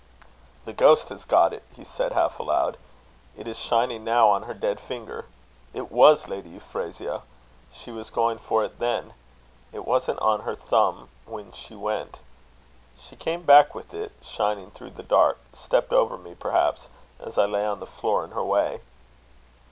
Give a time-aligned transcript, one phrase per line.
[0.65, 2.77] "The ghost has got it," he said, half aloud.
[3.37, 5.25] "It is shining now on her dead finger.
[5.75, 7.21] It was Lady Euphrasia.
[7.71, 9.13] She was going for it then.
[9.71, 12.17] It wasn't on her thumb when she went.
[12.99, 16.89] She came back with it, shining through the dark stepped over me, perhaps,
[17.19, 18.81] as I lay on the floor in her way."